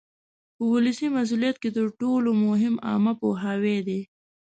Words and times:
په 0.55 0.63
ولسي 0.73 1.07
مسؤلیت 1.17 1.55
کې 1.61 1.69
تر 1.77 1.85
ټولو 1.99 2.29
مهم 2.45 2.75
عامه 2.87 3.13
پوهاوی 3.21 3.77
دی. 3.87 3.99